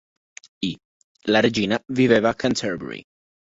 [0.69, 0.71] I",
[1.35, 3.01] la regina viveva a Canterbury.